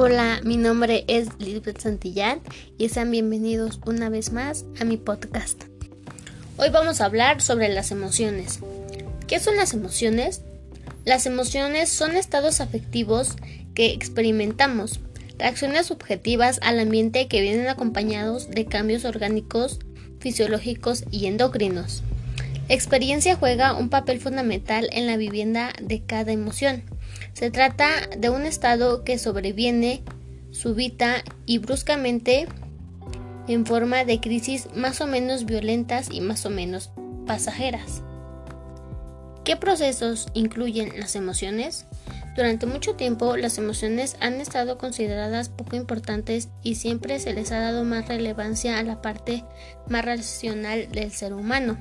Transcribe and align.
Hola, 0.00 0.40
mi 0.44 0.56
nombre 0.56 1.04
es 1.08 1.26
Lisbeth 1.40 1.80
Santillán 1.80 2.40
y 2.78 2.88
sean 2.88 3.10
bienvenidos 3.10 3.80
una 3.84 4.08
vez 4.08 4.32
más 4.32 4.64
a 4.80 4.84
mi 4.84 4.96
podcast. 4.96 5.64
Hoy 6.56 6.68
vamos 6.70 7.00
a 7.00 7.06
hablar 7.06 7.42
sobre 7.42 7.68
las 7.68 7.90
emociones. 7.90 8.60
¿Qué 9.26 9.40
son 9.40 9.56
las 9.56 9.74
emociones? 9.74 10.42
Las 11.04 11.26
emociones 11.26 11.88
son 11.88 12.14
estados 12.14 12.60
afectivos 12.60 13.34
que 13.74 13.86
experimentamos, 13.86 15.00
reacciones 15.36 15.86
subjetivas 15.86 16.60
al 16.62 16.78
ambiente 16.78 17.26
que 17.26 17.40
vienen 17.40 17.66
acompañados 17.66 18.50
de 18.50 18.66
cambios 18.66 19.04
orgánicos, 19.04 19.80
fisiológicos 20.20 21.06
y 21.10 21.26
endocrinos. 21.26 22.04
La 22.68 22.76
experiencia 22.76 23.34
juega 23.34 23.74
un 23.74 23.88
papel 23.88 24.20
fundamental 24.20 24.88
en 24.92 25.08
la 25.08 25.16
vivienda 25.16 25.72
de 25.82 26.02
cada 26.04 26.30
emoción. 26.30 26.84
Se 27.38 27.52
trata 27.52 27.88
de 28.18 28.30
un 28.30 28.46
estado 28.46 29.04
que 29.04 29.16
sobreviene 29.16 30.02
súbita 30.50 31.22
y 31.46 31.58
bruscamente 31.58 32.48
en 33.46 33.64
forma 33.64 34.04
de 34.04 34.18
crisis 34.18 34.66
más 34.74 35.00
o 35.00 35.06
menos 35.06 35.44
violentas 35.44 36.08
y 36.10 36.20
más 36.20 36.44
o 36.46 36.50
menos 36.50 36.90
pasajeras. 37.28 38.02
¿Qué 39.44 39.54
procesos 39.56 40.26
incluyen 40.34 40.98
las 40.98 41.14
emociones? 41.14 41.86
Durante 42.34 42.66
mucho 42.66 42.96
tiempo 42.96 43.36
las 43.36 43.56
emociones 43.56 44.16
han 44.18 44.40
estado 44.40 44.76
consideradas 44.76 45.48
poco 45.48 45.76
importantes 45.76 46.48
y 46.64 46.74
siempre 46.74 47.20
se 47.20 47.34
les 47.34 47.52
ha 47.52 47.60
dado 47.60 47.84
más 47.84 48.08
relevancia 48.08 48.80
a 48.80 48.82
la 48.82 49.00
parte 49.00 49.44
más 49.88 50.04
racional 50.04 50.90
del 50.90 51.12
ser 51.12 51.34
humano. 51.34 51.78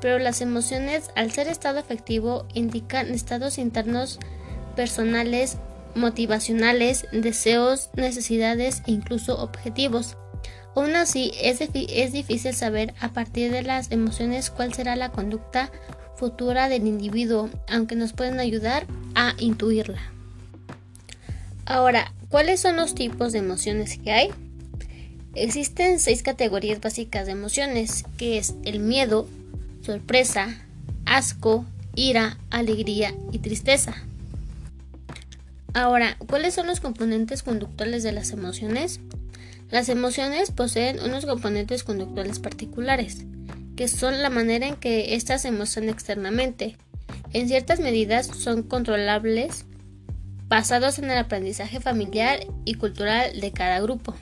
Pero 0.00 0.18
las 0.18 0.40
emociones, 0.40 1.10
al 1.16 1.32
ser 1.32 1.48
estado 1.48 1.80
afectivo, 1.80 2.46
indican 2.54 3.10
estados 3.10 3.58
internos 3.58 4.18
personales, 4.80 5.58
motivacionales, 5.94 7.04
deseos, 7.12 7.90
necesidades 7.96 8.80
e 8.86 8.92
incluso 8.92 9.38
objetivos. 9.38 10.16
Aún 10.74 10.96
así, 10.96 11.32
es, 11.38 11.60
es, 11.60 12.12
difícil 12.14 12.54
saber 12.54 12.94
a 12.98 13.10
partir 13.10 13.52
de 13.52 13.62
las 13.62 13.92
emociones 13.92 14.48
cuál 14.48 14.72
será 14.72 14.96
la 14.96 15.10
conducta 15.12 15.70
futura 16.16 16.70
del 16.70 16.86
individuo, 16.86 17.50
aunque 17.68 17.94
nos 17.94 18.14
pueden 18.14 18.40
ayudar 18.40 18.86
a 19.14 19.34
intuirla. 19.38 20.00
Ahora, 21.66 22.14
¿cuáles 22.30 22.60
son 22.60 22.76
los 22.76 22.94
tipos 22.94 23.32
de 23.34 23.40
emociones 23.40 23.98
que 23.98 24.12
hay? 24.12 24.30
Existen 25.34 26.00
seis 26.00 26.22
categorías 26.22 26.80
básicas 26.80 27.26
de 27.26 27.32
emociones, 27.32 28.06
que 28.16 28.38
es 28.38 28.54
el 28.64 28.80
miedo, 28.80 29.28
sorpresa, 29.82 30.48
asco, 31.04 31.66
ira, 31.94 32.38
alegría 32.48 33.14
y 33.30 33.40
tristeza. 33.40 34.06
Ahora, 35.72 36.16
¿cuáles 36.26 36.54
son 36.54 36.66
los 36.66 36.80
componentes 36.80 37.42
conductuales 37.42 38.02
de 38.02 38.12
las 38.12 38.32
emociones? 38.32 39.00
Las 39.70 39.88
emociones 39.88 40.50
poseen 40.50 40.98
unos 41.00 41.26
componentes 41.26 41.84
conductuales 41.84 42.40
particulares, 42.40 43.24
que 43.76 43.86
son 43.86 44.20
la 44.20 44.30
manera 44.30 44.66
en 44.66 44.76
que 44.76 45.14
éstas 45.14 45.42
se 45.42 45.52
muestran 45.52 45.88
externamente. 45.88 46.76
En 47.32 47.46
ciertas 47.46 47.78
medidas 47.78 48.26
son 48.26 48.64
controlables, 48.64 49.64
basados 50.48 50.98
en 50.98 51.04
el 51.04 51.18
aprendizaje 51.18 51.78
familiar 51.78 52.40
y 52.64 52.74
cultural 52.74 53.40
de 53.40 53.52
cada 53.52 53.80
grupo, 53.80 54.16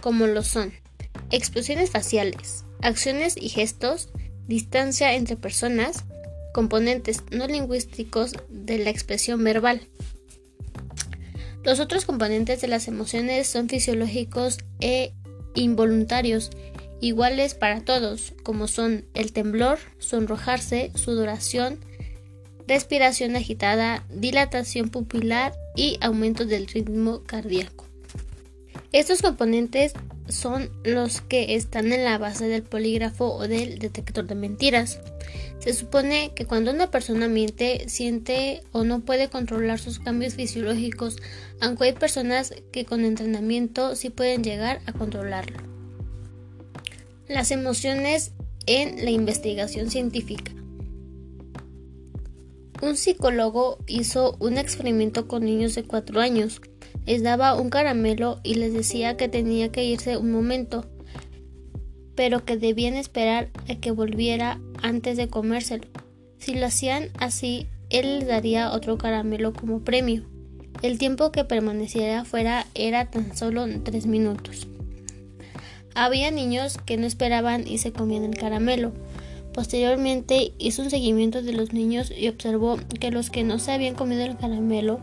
como 0.00 0.26
lo 0.26 0.42
son 0.42 0.72
expresiones 1.30 1.90
faciales, 1.90 2.64
acciones 2.80 3.36
y 3.36 3.50
gestos, 3.50 4.08
distancia 4.46 5.12
entre 5.14 5.36
personas, 5.36 6.04
componentes 6.54 7.22
no 7.30 7.46
lingüísticos 7.46 8.32
de 8.48 8.78
la 8.78 8.88
expresión 8.88 9.44
verbal. 9.44 9.86
Los 11.66 11.80
otros 11.80 12.04
componentes 12.04 12.60
de 12.60 12.68
las 12.68 12.86
emociones 12.86 13.48
son 13.48 13.68
fisiológicos 13.68 14.58
e 14.78 15.12
involuntarios, 15.56 16.50
iguales 17.00 17.54
para 17.54 17.80
todos, 17.80 18.34
como 18.44 18.68
son 18.68 19.04
el 19.14 19.32
temblor, 19.32 19.80
sonrojarse, 19.98 20.92
sudoración, 20.94 21.80
respiración 22.68 23.34
agitada, 23.34 24.04
dilatación 24.10 24.90
pupilar 24.90 25.54
y 25.74 25.98
aumento 26.00 26.44
del 26.44 26.68
ritmo 26.68 27.24
cardíaco. 27.24 27.84
Estos 28.92 29.20
componentes 29.20 29.92
son 30.28 30.70
los 30.84 31.20
que 31.20 31.54
están 31.54 31.92
en 31.92 32.04
la 32.04 32.18
base 32.18 32.48
del 32.48 32.62
polígrafo 32.62 33.34
o 33.34 33.48
del 33.48 33.78
detector 33.78 34.26
de 34.26 34.34
mentiras. 34.34 35.00
Se 35.58 35.72
supone 35.72 36.32
que 36.34 36.46
cuando 36.46 36.70
una 36.70 36.90
persona 36.90 37.28
miente, 37.28 37.88
siente 37.88 38.62
o 38.72 38.84
no 38.84 39.00
puede 39.00 39.28
controlar 39.28 39.78
sus 39.78 39.98
cambios 39.98 40.34
fisiológicos, 40.34 41.16
aunque 41.60 41.84
hay 41.84 41.92
personas 41.92 42.54
que 42.72 42.84
con 42.84 43.04
entrenamiento 43.04 43.96
sí 43.96 44.10
pueden 44.10 44.44
llegar 44.44 44.80
a 44.86 44.92
controlarlo. 44.92 45.58
Las 47.28 47.50
emociones 47.50 48.32
en 48.66 49.04
la 49.04 49.10
investigación 49.10 49.90
científica. 49.90 50.52
Un 52.82 52.96
psicólogo 52.96 53.78
hizo 53.86 54.36
un 54.38 54.58
experimento 54.58 55.26
con 55.26 55.44
niños 55.44 55.74
de 55.74 55.84
4 55.84 56.20
años 56.20 56.60
les 57.06 57.22
daba 57.22 57.54
un 57.54 57.70
caramelo 57.70 58.40
y 58.42 58.54
les 58.54 58.72
decía 58.72 59.16
que 59.16 59.28
tenía 59.28 59.70
que 59.70 59.84
irse 59.84 60.16
un 60.16 60.32
momento, 60.32 60.84
pero 62.16 62.44
que 62.44 62.56
debían 62.56 62.94
esperar 62.94 63.48
a 63.68 63.76
que 63.76 63.92
volviera 63.92 64.60
antes 64.82 65.16
de 65.16 65.28
comérselo. 65.28 65.86
Si 66.38 66.54
lo 66.54 66.66
hacían 66.66 67.08
así, 67.18 67.68
él 67.90 68.18
les 68.18 68.28
daría 68.28 68.72
otro 68.72 68.98
caramelo 68.98 69.52
como 69.52 69.80
premio. 69.80 70.24
El 70.82 70.98
tiempo 70.98 71.32
que 71.32 71.44
permaneciera 71.44 72.20
afuera 72.20 72.66
era 72.74 73.10
tan 73.10 73.36
solo 73.36 73.66
tres 73.84 74.06
minutos. 74.06 74.66
Había 75.94 76.30
niños 76.30 76.76
que 76.84 76.98
no 76.98 77.06
esperaban 77.06 77.66
y 77.66 77.78
se 77.78 77.92
comían 77.92 78.24
el 78.24 78.36
caramelo. 78.36 78.92
Posteriormente 79.54 80.52
hizo 80.58 80.82
un 80.82 80.90
seguimiento 80.90 81.40
de 81.40 81.52
los 81.52 81.72
niños 81.72 82.12
y 82.14 82.28
observó 82.28 82.78
que 83.00 83.10
los 83.10 83.30
que 83.30 83.44
no 83.44 83.58
se 83.58 83.72
habían 83.72 83.94
comido 83.94 84.22
el 84.24 84.36
caramelo 84.36 85.00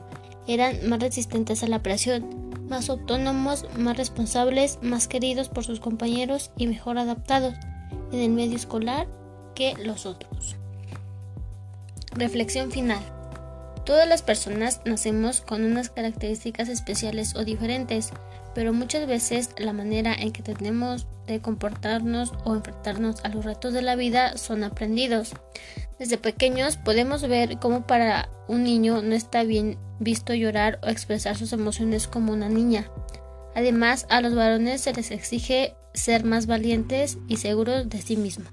eran 0.48 0.88
más 0.88 1.00
resistentes 1.00 1.64
a 1.64 1.68
la 1.68 1.84
presión, 1.84 2.52
más 2.70 2.90
autónomos, 2.90 3.66
más 3.78 3.98
responsables, 3.98 4.80
más 4.81 5.08
queridos 5.08 5.50
por 5.50 5.64
sus 5.64 5.80
compañeros 5.80 6.52
y 6.58 6.68
mejor 6.68 6.98
adaptados 6.98 7.54
en 8.12 8.20
el 8.20 8.30
medio 8.30 8.56
escolar 8.56 9.08
que 9.56 9.74
los 9.84 10.06
otros. 10.06 10.56
Reflexión 12.12 12.72
final. 12.72 13.02
Todas 13.86 14.08
las 14.08 14.22
personas 14.22 14.82
nacemos 14.86 15.42
con 15.42 15.64
unas 15.66 15.90
características 15.90 16.70
especiales 16.70 17.36
o 17.36 17.44
diferentes, 17.44 18.12
pero 18.56 18.72
muchas 18.72 19.08
veces 19.08 19.50
la 19.58 19.74
manera 19.74 20.14
en 20.14 20.32
que 20.32 20.42
tenemos 20.42 21.06
de 21.28 21.42
comportarnos 21.42 22.34
o 22.46 22.56
enfrentarnos 22.56 23.24
a 23.24 23.30
los 23.30 23.44
retos 23.44 23.74
de 23.74 23.82
la 23.82 23.96
vida 23.96 24.38
son 24.38 24.64
aprendidos. 24.64 25.34
Desde 26.00 26.18
pequeños 26.18 26.78
podemos 26.78 27.28
ver 27.28 27.59
cómo 27.59 27.86
para 27.86 28.30
un 28.48 28.64
niño 28.64 29.02
no 29.02 29.16
está 29.16 29.44
bien 29.44 29.78
visto 30.00 30.34
llorar 30.34 30.80
o 30.84 30.90
expresar 30.90 31.38
sus 31.38 31.54
emociones 31.54 32.08
como 32.08 32.34
una 32.34 32.50
niña. 32.50 32.90
Además, 33.56 34.08
a 34.09 34.22
los 34.22 34.36
varones 34.36 34.82
se 34.82 34.94
les 34.94 35.12
exige 35.12 35.76
ser 35.94 36.26
más 36.26 36.48
valientes 36.48 37.18
y 37.28 37.38
seguros 37.38 37.90
de 37.90 38.02
sí 38.02 38.18
mismos. 38.18 38.50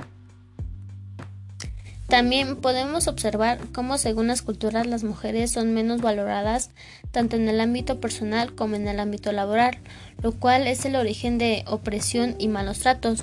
También 2.11 2.57
podemos 2.57 3.07
observar 3.07 3.61
cómo 3.73 3.97
según 3.97 4.27
las 4.27 4.43
culturas 4.43 4.85
las 4.85 5.05
mujeres 5.05 5.53
son 5.53 5.73
menos 5.73 6.01
valoradas 6.01 6.71
tanto 7.13 7.37
en 7.37 7.49
el 7.49 7.61
ámbito 7.61 8.01
personal 8.01 8.53
como 8.57 8.75
en 8.75 8.89
el 8.89 8.99
ámbito 8.99 9.31
laboral, 9.31 9.79
lo 10.21 10.33
cual 10.33 10.67
es 10.67 10.85
el 10.85 10.97
origen 10.97 11.39
de 11.39 11.65
opresión 11.69 12.35
y 12.39 12.49
malos 12.49 12.81
tratos. 12.81 13.23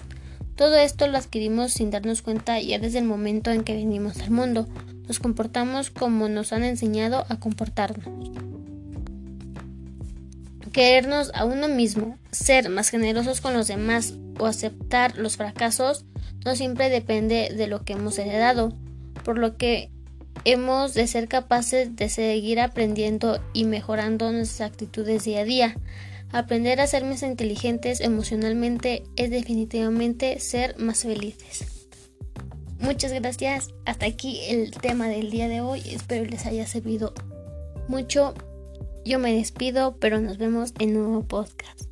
Todo 0.58 0.76
esto 0.76 1.08
lo 1.08 1.20
adquirimos 1.20 1.72
sin 1.72 1.92
darnos 1.92 2.24
cuenta 2.24 2.60
ya 2.60 2.80
desde 2.80 2.98
el 2.98 3.06
momento 3.06 3.52
en 3.52 3.64
que 3.64 3.76
venimos 3.76 4.20
al 4.22 4.32
mundo. 4.32 4.68
Nos 5.08 5.20
comportamos 5.20 5.92
como 5.92 6.28
nos 6.30 6.52
han 6.52 6.64
enseñado 6.64 7.26
a 7.30 7.40
comportarnos. 7.40 8.32
Querernos 10.74 11.32
a 11.36 11.46
uno 11.46 11.68
mismo, 11.68 12.18
ser 12.32 12.70
más 12.70 12.90
generosos 12.90 13.40
con 13.40 13.54
los 13.54 13.68
demás 13.68 14.16
o 14.40 14.48
aceptar 14.48 15.18
los 15.18 15.38
fracasos 15.38 16.06
no 16.44 16.56
siempre 16.56 16.90
depende 16.90 17.50
de 17.56 17.68
lo 17.68 17.84
que 17.84 17.94
hemos 17.94 18.18
heredado, 18.18 18.74
por 19.24 19.38
lo 19.38 19.58
que 19.58 19.92
hemos 20.44 20.94
de 20.94 21.06
ser 21.08 21.28
capaces 21.28 21.96
de 21.96 22.10
seguir 22.10 22.60
aprendiendo 22.60 23.40
y 23.54 23.66
mejorando 23.66 24.32
nuestras 24.32 24.72
actitudes 24.72 25.24
día 25.24 25.42
a 25.42 25.44
día. 25.44 25.76
Aprender 26.32 26.82
a 26.82 26.88
ser 26.88 27.06
más 27.06 27.24
inteligentes 27.24 28.02
emocionalmente 28.02 29.04
es 29.16 29.30
definitivamente 29.30 30.40
ser 30.40 30.78
más 30.78 31.04
felices. 31.04 31.88
Muchas 32.80 33.12
gracias. 33.14 33.74
Hasta 33.86 34.06
aquí 34.06 34.42
el 34.48 34.72
tema 34.72 35.08
del 35.08 35.32
día 35.32 35.48
de 35.48 35.62
hoy. 35.62 35.82
Espero 35.86 36.26
les 36.26 36.46
haya 36.46 36.68
servido 36.68 37.14
mucho. 37.88 38.34
Yo 39.06 39.20
me 39.20 39.34
despido, 39.34 39.98
pero 40.00 40.20
nos 40.20 40.38
vemos 40.38 40.74
en 40.80 40.98
un 40.98 41.04
nuevo 41.04 41.24
podcast. 41.28 41.88